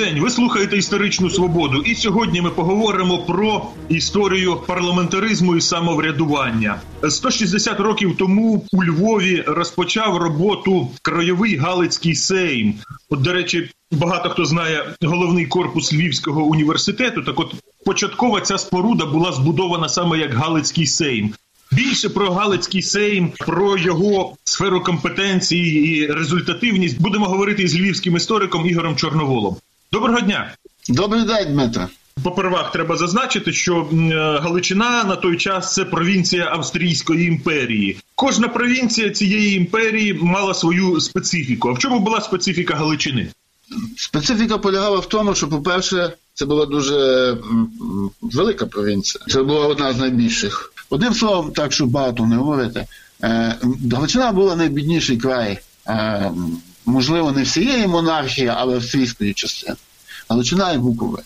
[0.00, 0.20] день.
[0.20, 6.80] Ви слухаєте історичну свободу, і сьогодні ми поговоримо про історію парламентаризму і самоврядування.
[7.08, 12.74] 160 років тому у Львові розпочав роботу краєвий Галицький Сейм.
[13.10, 17.22] От, до речі, багато хто знає головний корпус Львівського університету.
[17.22, 17.54] Так, от
[17.86, 21.34] початкова ця споруда була збудована саме як Галицький Сейм.
[21.72, 28.66] Більше про Галицький Сейм, про його сферу компетенції і результативність будемо говорити з львівським істориком
[28.66, 29.56] Ігорем Чорноволом.
[29.92, 30.54] Доброго дня,
[30.88, 31.88] добрий день, Дмитро.
[32.22, 33.88] Попервах треба зазначити, що
[34.42, 37.98] Галичина на той час це провінція Австрійської імперії.
[38.14, 41.68] Кожна провінція цієї імперії мала свою специфіку.
[41.68, 43.30] А в чому була специфіка Галичини?
[43.96, 47.36] Специфіка полягала в тому, що, по-перше, це була дуже
[48.20, 49.24] велика провінція.
[49.28, 50.72] Це була одна з найбільших.
[50.90, 52.86] Одним словом, так щоб багато не говорити,
[53.22, 53.56] е,
[53.92, 56.30] Галичина була найбідніший край, е,
[56.86, 59.76] можливо, не всієї монархії, але австрійської частини.
[60.28, 61.24] Галичина і Буковина.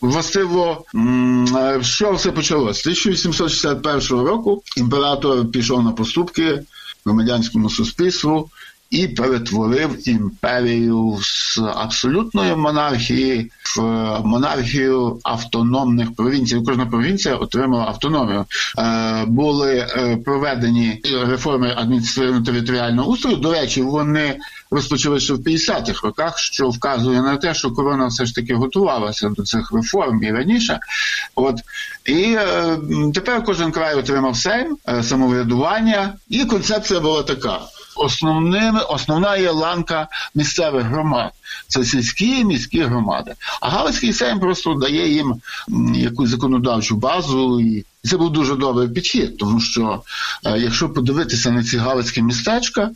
[0.00, 2.80] Васило, е, що все почалося?
[2.80, 6.62] З 1861 року імператор пішов на поступки
[7.04, 8.50] громадянському суспільству
[8.90, 13.82] і перетворив імперію з абсолютної монархії в
[14.24, 16.62] монархію автономних провінцій.
[16.66, 18.44] Кожна провінція отримала автономію.
[18.78, 23.36] Е, були е, проведені реформи адміністративно-територіального устрою.
[23.36, 24.38] До речі, вони
[24.70, 29.28] розпочали ще в 50-х роках, що вказує на те, що корона все ж таки готувалася
[29.28, 30.78] до цих реформ і раніше.
[31.34, 31.56] От
[32.04, 32.78] і е,
[33.14, 37.60] тепер кожен край отримав сейм, самоврядування, і концепція була така
[37.98, 41.30] основними, основна є ланка місцевих громад.
[41.68, 43.34] Це сільські і міські громади.
[43.60, 45.34] А Галицький Сейм просто дає їм
[45.94, 47.60] якусь законодавчу базу.
[47.60, 50.02] І це був дуже добрий підхід, тому що
[50.46, 52.90] е, якщо подивитися на ці галицькі містечка,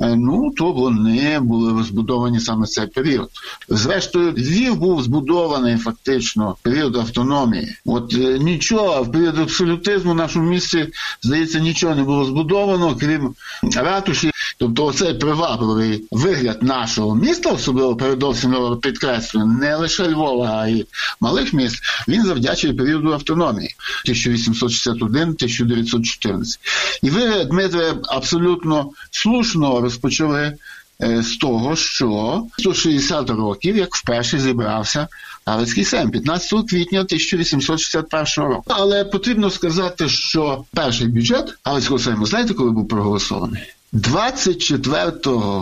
[0.00, 3.30] е, ну то вони були збудовані саме цей період.
[3.68, 7.76] Зрештою, Львів був збудований фактично в період автономії.
[7.86, 10.88] От е, нічого в період абсолютизму в нашому місті
[11.22, 13.34] здається нічого не було збудовано, крім
[13.76, 14.30] ратуші.
[14.60, 20.86] Тобто, оцей привабливий вигляд нашого міста, особливо передовсім підкреслюю, не лише Львова, а й
[21.20, 21.76] малих міст,
[22.08, 23.74] він завдячує періоду автономії
[24.08, 26.58] 1861-1914.
[27.02, 30.56] І ви, Дмитре, абсолютно слушно розпочали
[31.02, 35.08] е, з того, що 160 років, як вперше зібрався
[35.46, 38.64] Галицький Сейм 15 квітня 1861 року.
[38.66, 43.62] Але потрібно сказати, що перший бюджет Галицького Сейму, знаєте, коли був проголосований?
[43.92, 45.10] 24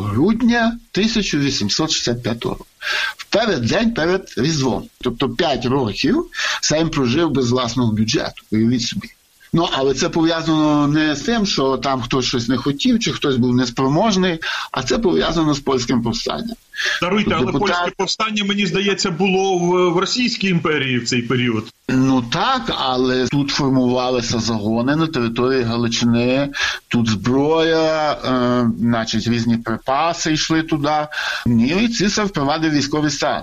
[0.03, 2.67] грудня 1865 року.
[3.17, 4.89] В переддень перед Різдвом.
[5.01, 6.27] Тобто 5 років
[6.61, 8.43] Сейм прожив без власного бюджету.
[8.53, 9.09] Уявіть собі.
[9.53, 13.37] Ну, але це пов'язано не з тим, що там хтось щось не хотів, чи хтось
[13.37, 14.39] був неспроможний,
[14.73, 16.57] а це пов'язано з польським повстанням.
[17.03, 17.69] Даруйте, але Депутат...
[17.69, 21.65] польське повстання, мені здається, було в, в Російській імперії в цей період.
[21.89, 26.49] Ну так, але тут формувалися загони на території Галичини,
[26.89, 31.07] тут зброя, е, значить, різні припаси йшли туди.
[31.47, 33.43] І цісар впровадив військовий стан.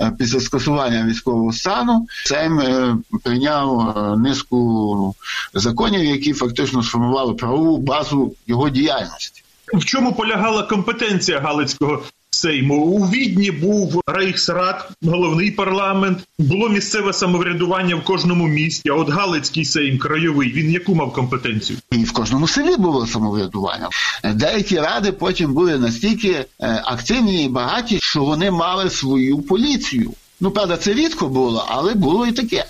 [0.00, 5.14] Е, після скасування військового стану Сейм е, прийняв е, низку
[5.54, 9.42] законів, які фактично сформували правову базу його діяльності.
[9.74, 12.02] В чому полягала компетенція Галицького
[12.34, 12.76] Сейму.
[12.76, 18.90] У відні був Рейхсрад, головний парламент, було місцеве самоврядування в кожному місті.
[18.90, 21.78] А от Галицький Сейм, краєвий, він яку мав компетенцію?
[21.92, 23.88] І в кожному селі було самоврядування.
[24.34, 26.46] Деякі ради потім були настільки е,
[26.84, 30.12] активні і багаті, що вони мали свою поліцію.
[30.40, 32.64] Ну, правда, це рідко було, але було і таке.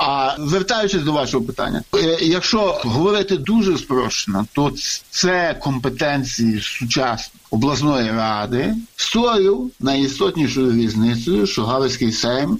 [0.00, 4.72] А вертаючись до вашого питання, е, якщо говорити дуже спрощено, то
[5.10, 12.58] це компетенції сучасної обласної ради з тою найістотнішою різницею, що Галицький Сейм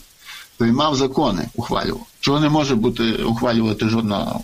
[0.57, 4.41] приймав закони, ухвалював, чого не може бути ухвалювати жодного.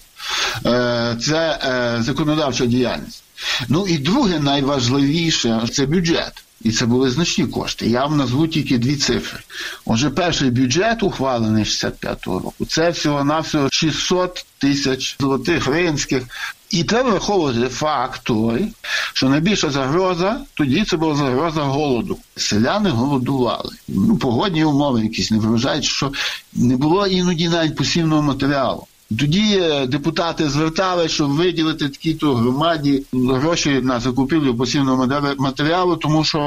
[0.66, 3.24] Е, це е, законодавча діяльність.
[3.68, 6.46] Ну і друге найважливіше це бюджет.
[6.62, 7.86] І це були значні кошти.
[7.86, 9.41] Я вам назву тільки дві цифри.
[9.84, 12.66] Отже, перший бюджет ухвалений 65-го року.
[12.66, 16.22] Це всього-навсього 600 тисяч золотих ринських.
[16.70, 18.72] І треба враховувати факт той,
[19.12, 22.18] що найбільша загроза тоді це була загроза голоду.
[22.36, 23.76] Селяни голодували.
[23.88, 26.12] Ну, Погодні умови якісь не вражають, що
[26.52, 28.86] не було іноді навіть посівного матеріалу.
[29.08, 36.38] Тоді е, депутати звертали, щоб виділити такі-то громаді гроші на закупівлю посівного матеріалу, тому що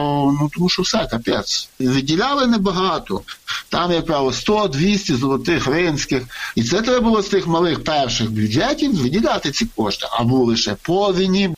[0.42, 1.70] ну тому що все капець.
[1.80, 3.22] Виділяли небагато.
[3.70, 6.24] Там, як правило, 100-200 золотих ринських.
[6.56, 10.08] І це треба було з тих малих перших бюджетів виділяти ці кошти.
[10.12, 11.50] А були ще повіні,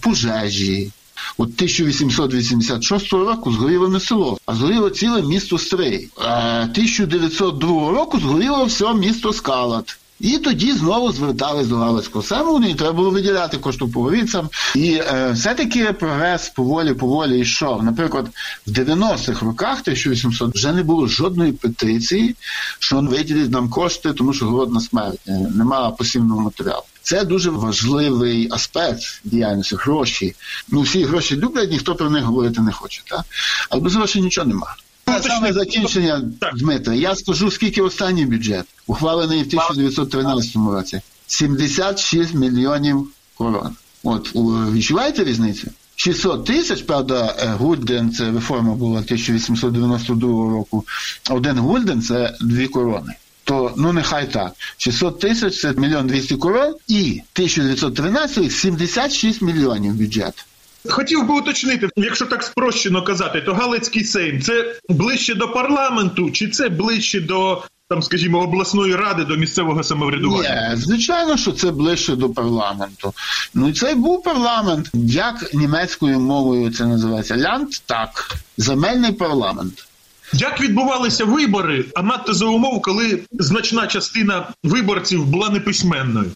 [0.00, 0.90] пожежі,
[1.38, 6.08] От 1886 року згоріло не село, а згоріло ціле місто Стрий.
[6.16, 9.98] А 1902 року згоріло все місто Скалат.
[10.22, 14.48] І тоді знову звертались до Галицького самого, і треба було виділяти коштополовицям.
[14.74, 17.82] І е, все-таки прогрес поволі поволі йшов.
[17.82, 18.26] Наприклад,
[18.66, 22.36] в 90-х роках 1800 вже не було жодної петиції,
[22.78, 26.82] що виділять нам кошти, тому що голодна смерть, е, немає посівного матеріалу.
[27.02, 30.34] Це дуже важливий аспект діяльності, гроші.
[30.68, 33.02] Ну всі гроші люблять, ніхто про них говорити не хоче.
[33.06, 33.24] Так?
[33.70, 34.74] Але без грошей нічого немає.
[35.20, 36.56] Це саме закінчення, Так.
[36.56, 36.94] Дмитро.
[36.94, 41.00] Я скажу, скільки останній бюджет, ухвалений в 1913 році.
[41.26, 43.76] 76 мільйонів корон.
[44.02, 44.32] От,
[44.72, 45.68] відчуваєте різницю?
[45.96, 50.84] 600 тисяч, правда, е, гульден, це реформа була 1892 року.
[51.30, 53.14] Один гульден це дві корони.
[53.44, 54.52] То ну нехай так.
[54.76, 60.46] 600 тисяч це мільйон 200 корон, і 1913 76 мільйонів бюджет.
[60.88, 66.48] Хотів би уточнити, якщо так спрощено казати, то Галицький Сейм це ближче до парламенту, чи
[66.48, 70.70] це ближче до там, скажімо, обласної ради, до місцевого самоврядування?
[70.70, 73.14] Ні, звичайно, що це ближче до парламенту.
[73.54, 74.90] Ну і це був парламент.
[74.94, 77.36] Як німецькою мовою це називається?
[77.36, 78.36] Лянд так.
[78.56, 79.86] Земельний парламент.
[80.32, 86.30] Як відбувалися вибори, а надто за умов, коли значна частина виборців була неписьменною?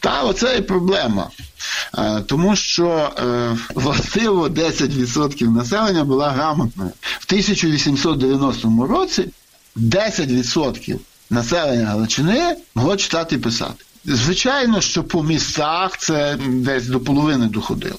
[0.00, 1.30] Та оце і проблема.
[1.98, 6.90] Е, Тому що е, властиво 10% населення була грамотною.
[7.00, 9.28] В 1890 році
[9.76, 10.98] 10%
[11.30, 13.84] населення Галичини могло читати і писати.
[14.04, 17.98] Звичайно, що по містах це десь до половини доходило.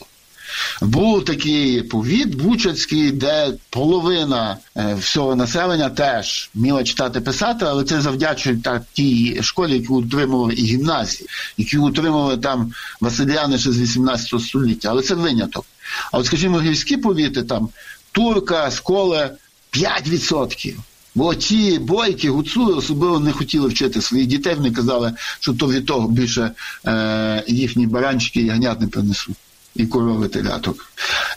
[0.82, 8.02] Був такий повіт Бучацький, де половина е, всього населення теж вміла читати писати, але це
[8.02, 14.42] завдячують так тій школі, яку утримували і гімназії, які утримували там Васильяни ще з 18
[14.42, 14.90] століття.
[14.90, 15.66] Але це виняток.
[16.12, 17.70] А от, скажімо, гірські повіти, там
[18.12, 19.32] Турка, Сколе
[19.72, 20.76] 5%.
[21.16, 24.56] Бо ті бойки, гуцули особливо не хотіли вчити своїх дітей.
[24.56, 26.52] Вони казали, що то від того більше
[26.86, 29.36] е, їхні баранчики і ягнят не принесуть
[29.76, 30.86] і корови теляток.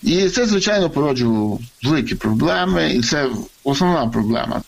[0.02, 3.30] І це, звичайно, породжувало великі проблеми, і це
[3.64, 4.62] основна проблема.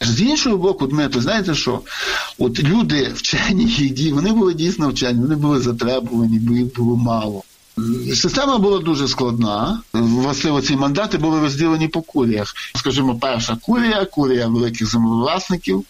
[0.00, 1.80] З іншого боку, Дмитро, знаєте що?
[2.38, 7.42] От люди вчені, які вони були дійсно вчені, вони були затребувані, бо їх було мало.
[8.14, 9.80] Система була дуже складна.
[9.92, 12.54] Власне, ці мандати були розділені по куріях.
[12.74, 15.84] Скажімо, перша курія, курія великих землевласників.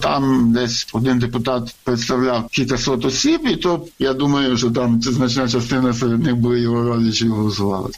[0.00, 5.48] Там десь один депутат представляв кількасот осіб, і то я думаю, що там це значна
[5.48, 7.90] частина серед них були його родичі голосували.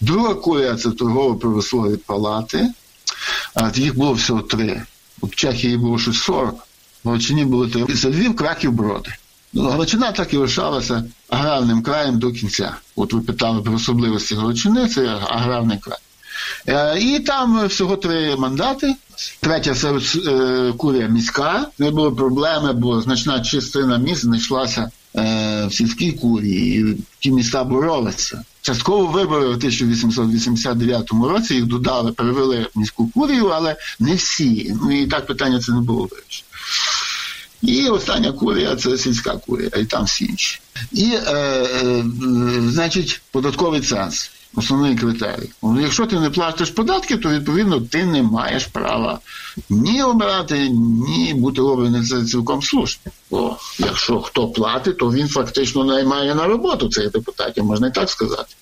[0.00, 2.68] Друга курія це торгово-промислові палати.
[3.74, 4.82] Їх було всього три.
[5.20, 6.54] У Чехії було щось 40,
[7.04, 7.94] в Галичині було три.
[7.94, 9.14] Це Львів, Краків, Броди.
[9.52, 12.76] Ну, Галичина так і лишалася аграрним краєм до кінця.
[12.96, 15.98] От ви питали про особливості Галичини, це аграрний край.
[16.68, 18.94] Е, І там всього три мандати.
[19.40, 19.74] Третя
[20.26, 21.66] е, курія міська.
[21.78, 26.80] Не було проблеми, бо значна частина міст знайшлася е, в сільській курії.
[26.80, 28.44] І ті міста боролися.
[28.62, 34.74] Частково вибори в 1889 році їх додали, перевели в міську курію, але не всі.
[34.82, 36.46] Ну і так питання це не було вирішено.
[37.62, 40.60] І остання курія це сільська курія, і там всі інші.
[40.92, 42.04] І, е, е,
[42.68, 44.30] значить, податковий ценз.
[44.54, 45.50] Основний критерій.
[45.62, 49.18] Ну, Якщо ти не платиш податки, то відповідно ти не маєш права
[49.70, 50.68] ні обирати,
[51.08, 53.12] ні бути обраний це цілком слушно.
[53.30, 58.10] Бо якщо хто платить, то він фактично наймає на роботу цих депутатів, можна і так
[58.10, 58.54] сказати.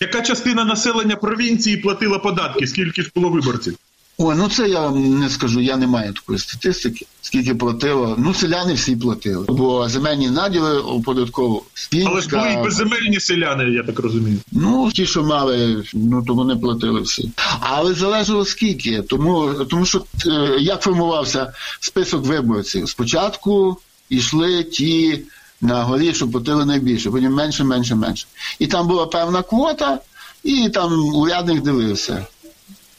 [0.00, 2.66] Яка частина населення провінції платила податки?
[2.66, 3.76] Скільки ж було виборців?
[4.24, 8.14] Ой, ну це я не скажу, я не маю такої статистики, скільки платило.
[8.18, 11.62] Ну, селяни всі платили, бо земельні наділи оподатково.
[12.06, 14.38] Але ж були і безземельні селяни, я так розумію.
[14.52, 17.32] Ну, ті, що мали, ну то вони платили всі.
[17.60, 19.02] Але залежало скільки.
[19.02, 22.88] Тому, тому що е, як формувався список виборців?
[22.88, 23.78] Спочатку
[24.10, 25.22] йшли ті
[25.60, 28.26] на горі, що платили найбільше, потім менше, менше, менше.
[28.58, 29.98] І там була певна квота,
[30.44, 32.26] і там урядник дивився.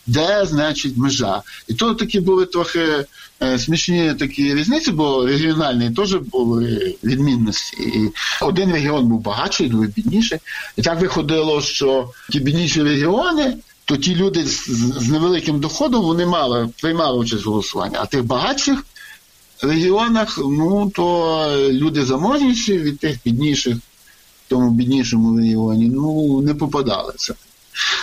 [0.07, 1.41] Де, значить, межа.
[1.67, 3.05] І то такі були трохи
[3.43, 7.77] е, смішні такі різниці, бо регіональні теж були відмінності.
[7.83, 10.39] І один регіон був багатший, другий бідніший.
[10.77, 14.69] І так виходило, що ті бідніші регіони, то ті люди з,
[15.01, 17.95] з невеликим доходом вони мали, приймали участь в голосуванні.
[18.00, 18.86] А тих багатших
[19.62, 23.79] регіонах, ну то люди заможніші від тих бідніших, в
[24.48, 27.36] тому біднішому регіоні, ну не попадалися.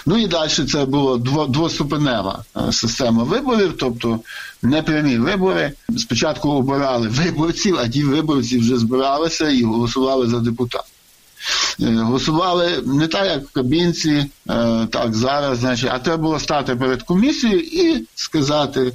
[0.07, 4.21] Ну і далі це була двоступенева система виборів, тобто
[4.63, 5.73] непрямі вибори.
[5.99, 10.85] Спочатку обирали виборців, а ті виборці вже збиралися і голосували за депутата.
[11.81, 14.27] Голосували не так, як в кабінці,
[14.91, 18.93] так зараз, значить, а треба було стати перед комісією і сказати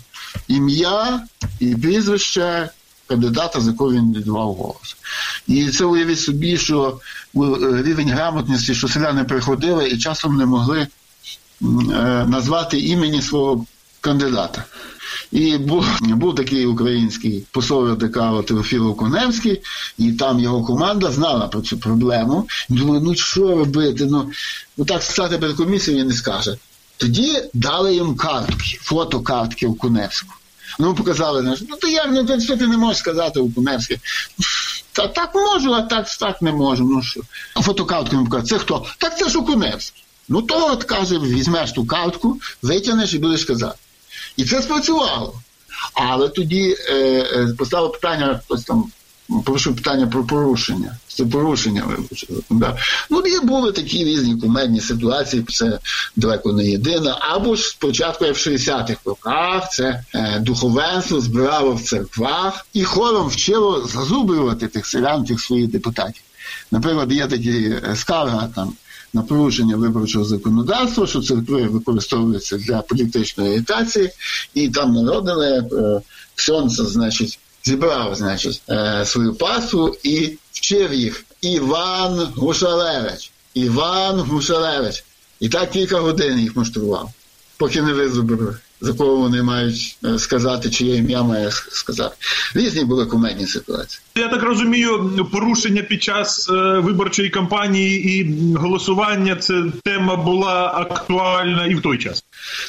[0.47, 1.21] ім'я
[1.59, 2.69] і прізвище
[3.07, 4.97] кандидата, за якого він віддавав голос.
[5.47, 6.99] І це уявіть собі, що
[7.83, 10.87] рівень грамотності, що селяни приходили і часом не могли е,
[12.27, 13.65] назвати імені свого
[14.01, 14.65] кандидата.
[15.31, 19.61] І був був такий український посол РДК Теофіло Коневський,
[19.97, 22.47] і там його команда знала про цю проблему.
[22.69, 24.05] Думаю, ну що робити?
[24.05, 24.31] Ну,
[24.77, 26.57] ну так стати перед комісією не скаже.
[26.97, 30.33] Тоді дали їм картки, фотокартки у Коневську.
[30.79, 33.99] Ну, показали, ну то як, ну що ти не можеш сказати у Куневській?
[34.91, 36.83] Та так можу, а так так не можу.
[36.83, 37.21] Ну що?
[37.53, 38.85] А фотокартку йому показали, це хто?
[38.97, 40.03] Так це ж у Окуневський.
[40.29, 43.77] Ну то от каже, візьмеш ту картку, витягнеш і будеш казати.
[44.37, 45.41] І це спрацювало.
[45.93, 48.91] Але тоді е, е, поставив питання, хтось там
[49.45, 50.97] Прошу питання про порушення.
[51.07, 52.33] Це порушення вибачте.
[52.49, 52.77] Да.
[53.09, 55.79] Ну, є були такі різні кумедні ситуації, це
[56.15, 57.17] далеко не єдина.
[57.19, 63.87] Або ж спочатку, в 60-х роках, це е, духовенство збирало в церквах і хором вчило
[63.87, 66.23] зазубрювати тих селян, тих своїх депутатів.
[66.71, 68.73] Наприклад, є такі е, скарга там.
[69.13, 74.09] На порушення виборчого законодавства, що церкви використовуються для політичної агітації,
[74.53, 76.01] і там народили е,
[76.35, 83.31] сонце, значить, зібрав, значить, е, свою пасу і вчив їх Іван Гушалевич.
[83.53, 85.03] Іван Гушалевич.
[85.39, 87.11] І так кілька годин їх муштрував,
[87.57, 92.15] поки не визубрили, за кого вони мають е, сказати, чиє ім'я має сказати.
[92.55, 94.01] Різні були кумедні ситуації.
[94.15, 101.65] Я так розумію, порушення під час е, виборчої кампанії і голосування це тема була актуальна
[101.65, 102.23] і в той час.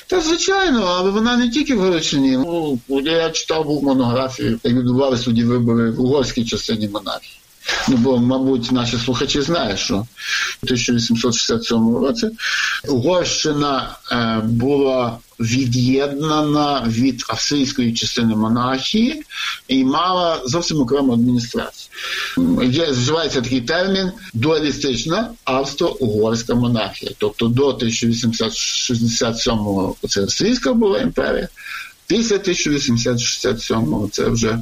[0.07, 2.37] Та звичайно, але вона не тільки в Галичині.
[2.37, 7.41] Ну, я читав був монографію, як відбувалися тоді вибори в угорській частині монархії.
[7.89, 12.31] Ну, бо, мабуть, наші слухачі знають, що у 1867 році
[12.89, 19.23] Угорщина е, була від'єднана від австрійської частини монархії
[19.69, 21.91] і мала зовсім окрему адміністрацію.
[22.63, 27.13] Є вживається такий термін дуалістична австро-угорська монархія.
[27.19, 31.49] Тобто до 1867-го це австрійська була імперія,
[32.07, 34.59] після 1867-го це вже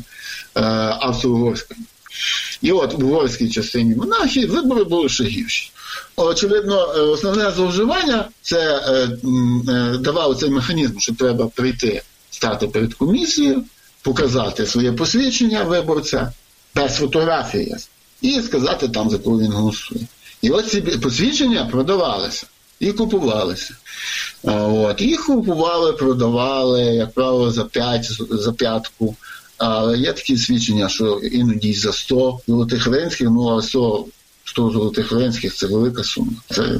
[0.54, 0.60] е,
[1.00, 1.74] австро-угорська.
[2.62, 5.70] І от в угорській частині монархії вибори були ще гірші.
[6.16, 9.08] Очевидно, е, основне зловживання це е,
[9.72, 13.64] е, давав цей механізм, що треба прийти, стати перед комісією,
[14.02, 16.32] показати своє посвідчення виборця
[16.74, 17.76] без фотографії
[18.20, 20.06] і сказати там, за кого він голосує.
[20.42, 22.46] І от ці посвідчення продавалися
[22.80, 23.74] і купувалися.
[24.42, 25.00] От.
[25.00, 29.16] Їх купували, продавали, як правило, за п'ять, за п'ятку.
[29.64, 34.06] Але є такі свідчення, що іноді за 100 золотих ринських, ну а 100
[34.44, 36.32] 100 золотих ленських це велика сума.
[36.50, 36.78] Це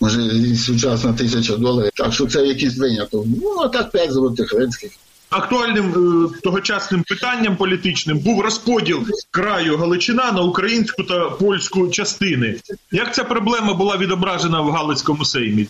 [0.00, 1.90] може сучасна тисяча доларів.
[1.94, 3.24] Так що це якийсь виняток.
[3.42, 4.90] Ну а так 5 золотих ленських.
[5.30, 5.90] Актуальним
[6.34, 12.56] е, тогочасним питанням політичним був розподіл краю Галичина на українську та польську частини.
[12.92, 15.66] Як ця проблема була відображена в Галицькому сеймі?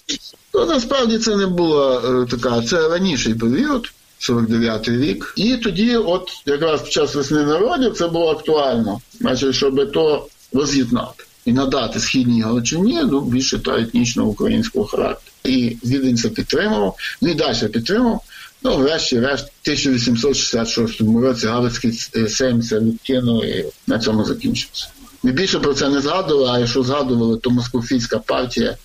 [0.53, 3.93] То насправді це не була е, така, це раніший період.
[4.21, 9.93] 49-й рік, і тоді, от якраз під час весни народів, це було актуально, значить, щоб
[9.93, 15.33] то роз'єднати і надати східній Галичині ну, більше та етнічного українського характеру.
[15.45, 18.21] І Відень це підтримував, ну і далі підтримував.
[18.63, 24.89] Ну, врешті-решт, в 1866 році Галицький е, Сейм це відкинув і на цьому закінчився.
[25.23, 28.77] Ми більше про це не згадували, а якщо згадували, то Москофійська партія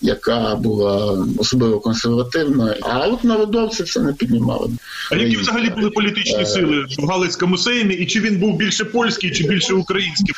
[0.00, 4.70] яка була особливо консервативна, а от народовці це не піднімали.
[5.10, 8.84] А які взагалі були політичні е, сили в Галицькому сеймі, і чи він був більше
[8.84, 10.34] польський, чи більше український?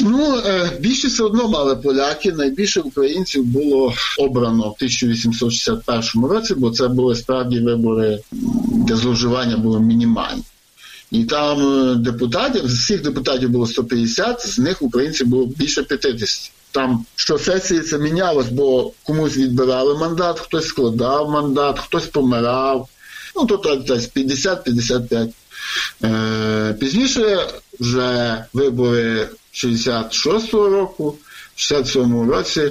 [0.00, 2.32] Ну е, більше все одно мали поляки.
[2.32, 8.18] Найбільше українців було обрано в 1861 році, бо це були справді вибори,
[8.70, 10.42] де зловживання було мінімальні.
[11.10, 16.52] І там е, депутатів, з всіх депутатів було 150, з них українців було більше 50
[16.72, 22.88] там що сесії це мінялось, бо комусь відбирали мандат, хтось складав мандат, хтось помирав.
[23.36, 25.32] Ну, то так десь 50-55.
[26.04, 27.46] Е, Пізніше
[27.80, 31.16] вже вибори 66-го року,
[31.54, 32.70] в 67-му році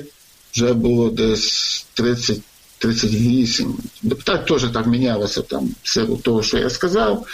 [0.53, 2.39] вже було десь 30.
[2.79, 3.77] 38.
[4.03, 7.25] Депутат теж так мінялося там все того, що я сказав.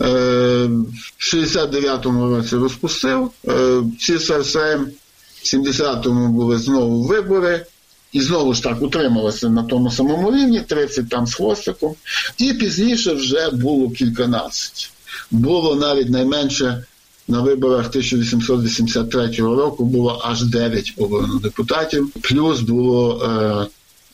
[0.00, 0.04] Е,
[1.18, 4.84] в 69-му році розпустив е, ЦСРСМ,
[5.42, 7.66] в 70-му були знову вибори,
[8.12, 11.94] і знову ж так утрималося на тому самому рівні, 30 там з хвостиком.
[12.38, 14.90] І пізніше вже було кільканадцять.
[15.30, 16.84] Було навіть найменше
[17.28, 23.66] на виборах 1883 року було аж 9 обрано депутатів, плюс було е,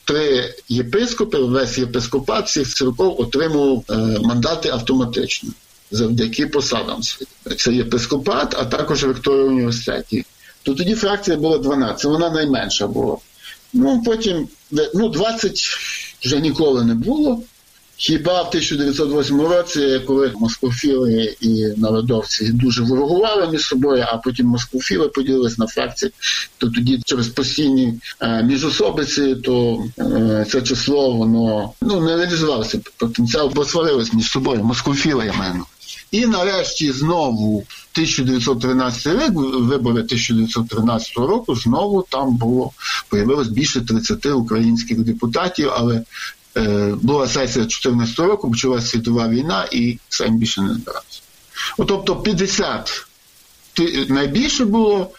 [0.05, 5.51] три єпископи, весь єпископат всіх церков отримував е, мандати автоматично
[5.91, 7.01] завдяки посадам.
[7.57, 10.25] Це єпископат, а також ректори університетів.
[10.67, 13.17] То тоді фракція була 12, вона найменша була.
[13.73, 14.49] Ну, потім
[14.95, 15.61] ну, 20
[16.25, 17.43] вже ніколи не було.
[17.97, 25.09] Хіба в 1908 році, коли москофіли і народовці дуже ворогували між собою, а потім москофіли
[25.09, 26.13] поділились на фракції,
[26.59, 33.53] то тоді через постійні е, міжособиці, то е, це число воно ну не реалізувалося потенціал,
[33.53, 34.65] посварились між собою.
[34.65, 35.61] Москофіли я мене.
[36.11, 42.73] І нарешті знову 1913 рік, вибори 1913 року, знову там було
[43.09, 46.03] появилось більше 30 українських депутатів, але
[46.57, 51.21] е, була сесія 14 року, почалася світова війна, і Сейм більше не збирався.
[51.77, 53.07] Тобто 50
[54.09, 55.11] найбільше було,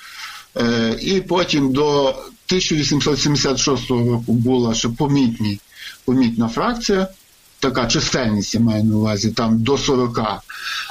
[0.58, 5.60] е, і потім до 1876 року була ще помітні,
[6.06, 7.08] помітна фракція
[7.60, 10.20] така чисельність я маю на увазі, там до 40.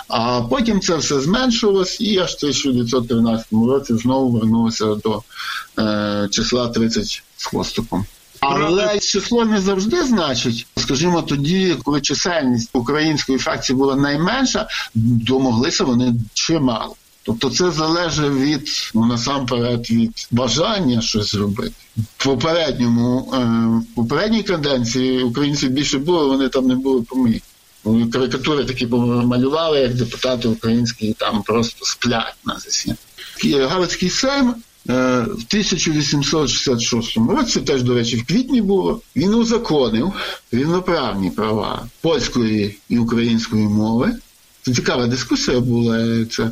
[0.09, 5.23] А потім це все зменшилось і аж в 1913 році знову вернулося до
[5.79, 8.07] е, числа 30 з хвостиком.
[8.41, 16.15] Але число не завжди значить, скажімо, тоді, коли чисельність української фракції була найменша, домоглися вони
[16.35, 16.97] чимало.
[17.27, 21.73] Тобто це залежить від ну насамперед від бажання щось зробити.
[21.97, 23.39] В попередньому е,
[23.93, 27.41] в попередній каденції українців більше було, вони там не були помітні.
[28.13, 32.95] Карикатури такі малювали, як депутати українські там просто сплять на засі.
[33.45, 34.55] Галицький Сейм е,
[35.21, 40.13] в 1866 році, теж, до речі, в квітні було, він узаконив
[40.53, 44.13] рівноправні права польської і української мови.
[44.63, 46.25] Це цікава дискусія була.
[46.25, 46.51] Це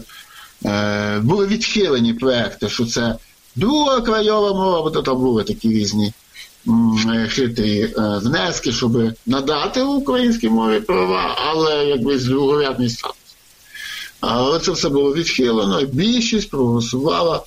[1.22, 3.16] були відхилені проекти, що це
[3.56, 6.12] друга крайова мова, бо там були такі різні
[7.08, 13.16] е, хитрі е, внески, щоб надати українській мові права, але якби з другорядний статус.
[14.20, 17.42] Але це все було відхилено, і більшість проголосувала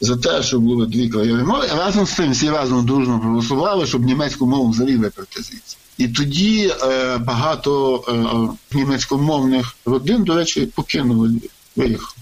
[0.00, 1.66] за те, щоб були дві краєві мови.
[1.76, 5.76] Разом з тим всі разом дружно проголосували, щоб німецьку мову взагалі виперти звідси.
[5.98, 11.30] І тоді е, багато е, німецькомовних родин, до речі, покинули
[11.76, 12.21] виїхали.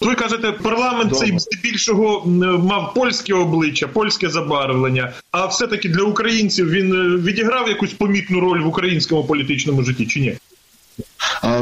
[0.00, 2.26] Ви кажете, парламент цей здебільшого
[2.58, 5.12] мав польське обличчя, польське забарвлення.
[5.30, 10.20] А все-таки для українців він е, відіграв якусь помітну роль в українському політичному житті чи
[10.20, 10.36] ні?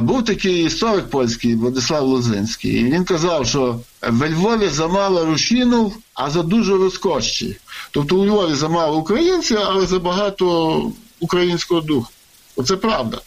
[0.01, 6.31] Був такий історик польський Владислав Лозинський, і він казав, що в Львові замало рушінів, а
[6.31, 7.57] за дуже розкощі.
[7.91, 10.83] Тобто у Львові замало українців, але забагато
[11.21, 12.11] українського духу.
[12.57, 13.19] Оце правда.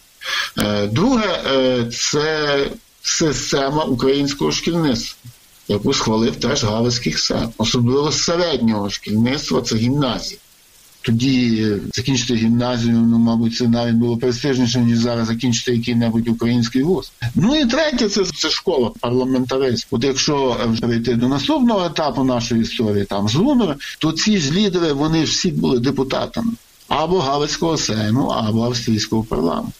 [0.57, 2.67] Е, друге, е, це
[3.01, 5.31] система українського шкільництва,
[5.67, 10.39] яку схвалив теж Галицький сад, особливо середнього шкільництва це гімназія.
[11.01, 17.11] Тоді закінчити гімназію, ну, мабуть, це навіть було престижніше, ніж зараз закінчити який-небудь український вуз.
[17.35, 19.87] Ну і третє, це це школа парламентаризм.
[19.91, 24.51] От якщо вже йти до наступного етапу нашої історії, там з Лунова, то ці ж
[24.51, 26.51] лідери, вони всі були депутатами
[26.87, 29.71] або Галицького сейму, або австрійського парламенту.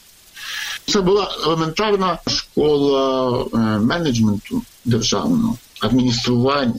[0.86, 6.74] Це була елементарна школа е, менеджменту державного адміністрування.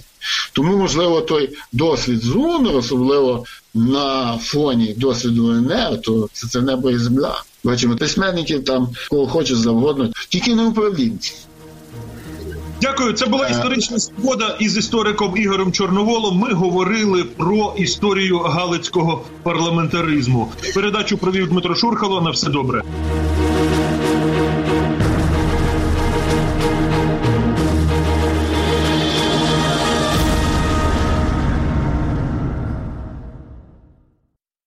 [0.52, 2.36] Тому, можливо, той досвід з
[2.74, 7.42] особливо на фоні досвіду НР, то це, це небо і земля.
[7.64, 11.34] Бачимо письменників там, кого хоче завгодно, тільки не управлінці.
[12.82, 13.12] Дякую.
[13.12, 16.38] Це була історична свобода із істориком Ігорем Чорноволом.
[16.38, 20.52] Ми говорили про історію галицького парламентаризму.
[20.74, 22.20] Передачу провів Дмитро Шурхало.
[22.20, 22.82] На все добре.